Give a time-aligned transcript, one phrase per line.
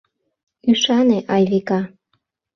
[0.71, 1.79] Ӱшане, Айвика